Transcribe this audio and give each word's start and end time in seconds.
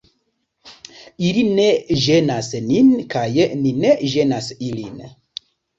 Ili 1.27 1.43
ne 1.59 1.67
ĝenas 2.07 2.51
nin, 2.73 2.91
kaj 3.15 3.29
ni 3.63 3.79
ne 3.87 3.97
ĝenas 4.17 4.53
ilin. 4.73 5.03